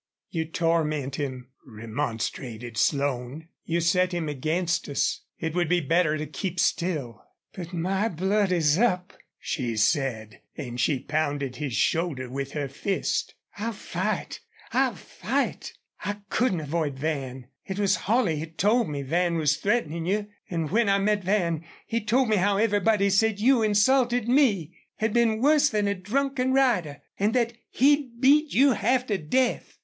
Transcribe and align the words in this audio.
"You 0.31 0.45
torment 0.45 1.17
him," 1.17 1.49
remonstrated 1.63 2.75
Slone. 2.75 3.49
"You 3.65 3.79
set 3.81 4.13
him 4.15 4.27
against 4.27 4.89
us. 4.89 5.21
It 5.37 5.53
would 5.53 5.69
be 5.69 5.79
better 5.79 6.17
to 6.17 6.25
keep 6.25 6.59
still." 6.59 7.23
"But 7.53 7.71
my 7.71 8.09
blood 8.09 8.51
is 8.51 8.79
up!" 8.79 9.15
she 9.39 9.77
said, 9.77 10.41
and 10.57 10.79
she 10.79 10.97
pounded 10.97 11.57
his 11.57 11.75
shoulder 11.75 12.31
with 12.31 12.53
her 12.53 12.67
fist. 12.67 13.35
"I'll 13.59 13.73
fight 13.73 14.39
I'll 14.73 14.95
fight!... 14.95 15.73
I 16.03 16.21
couldn't 16.31 16.61
avoid 16.61 16.97
Van. 16.97 17.45
It 17.67 17.77
was 17.77 17.97
Holley 18.07 18.39
who 18.39 18.47
told 18.47 18.89
me 18.89 19.03
Van 19.03 19.35
was 19.37 19.57
threatening 19.57 20.07
you. 20.07 20.25
And 20.49 20.71
when 20.71 20.89
I 20.89 20.97
met 20.97 21.23
Van 21.23 21.63
he 21.85 22.03
told 22.03 22.27
me 22.27 22.37
how 22.37 22.57
everybody 22.57 23.11
said 23.11 23.39
you 23.39 23.61
insulted 23.61 24.27
me 24.27 24.79
had 24.95 25.13
been 25.13 25.41
worse 25.41 25.69
than 25.69 25.87
a 25.87 25.93
drunken 25.93 26.53
rider 26.53 27.03
and 27.19 27.35
that 27.35 27.53
he'd 27.69 28.19
beat 28.19 28.51
you 28.51 28.71
half 28.71 29.05
to 29.05 29.19
death. 29.19 29.77